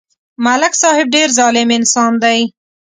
ملک 0.45 0.73
صاحب 0.81 1.07
ډېر 1.15 1.29
ظالم 1.37 1.69
انسان 1.77 2.11
دی 2.23 2.39